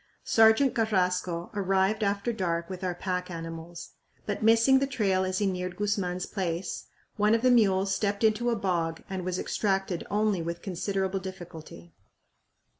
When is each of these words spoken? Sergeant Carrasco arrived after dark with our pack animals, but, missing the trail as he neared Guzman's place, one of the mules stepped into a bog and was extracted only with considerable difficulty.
Sergeant 0.23 0.73
Carrasco 0.73 1.51
arrived 1.53 2.01
after 2.03 2.33
dark 2.33 2.71
with 2.71 2.83
our 2.83 2.95
pack 2.95 3.29
animals, 3.29 3.91
but, 4.25 4.41
missing 4.41 4.79
the 4.79 4.87
trail 4.87 5.23
as 5.23 5.37
he 5.37 5.45
neared 5.45 5.75
Guzman's 5.75 6.25
place, 6.25 6.87
one 7.17 7.35
of 7.35 7.43
the 7.43 7.51
mules 7.51 7.93
stepped 7.93 8.23
into 8.23 8.49
a 8.49 8.55
bog 8.55 9.03
and 9.11 9.23
was 9.23 9.37
extracted 9.37 10.03
only 10.09 10.41
with 10.41 10.63
considerable 10.63 11.19
difficulty. 11.19 11.93